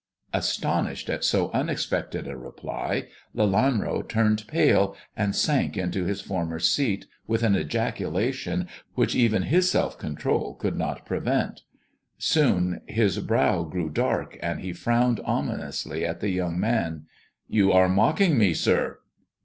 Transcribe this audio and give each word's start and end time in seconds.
Astonished 0.33 1.11
at 1.11 1.23
so 1.23 1.51
unexpected 1.51 2.27
a 2.27 2.35
reply, 2.35 3.05
Lelanro 3.35 4.01
turned 4.01 4.47
pale, 4.47 4.97
and 5.15 5.35
sank 5.35 5.77
into 5.77 6.05
his 6.05 6.21
former 6.21 6.57
seat 6.57 7.05
with 7.27 7.43
an 7.43 7.55
ejaculation, 7.55 8.67
which 8.95 9.13
even 9.13 9.43
his 9.43 9.69
self 9.69 9.99
control 9.99 10.55
could 10.55 10.75
not 10.75 11.05
prevent. 11.05 11.61
Soon 12.17 12.81
his 12.87 13.19
brow 13.19 13.61
grew 13.61 13.91
dark, 13.91 14.39
and 14.41 14.61
he 14.61 14.73
frowned 14.73 15.19
ominously 15.23 16.03
at 16.03 16.19
the 16.19 16.29
young 16.29 16.59
man. 16.59 17.05
You 17.47 17.71
are 17.71 17.87
mocking 17.87 18.39
me, 18.39 18.55
sir." 18.55 19.01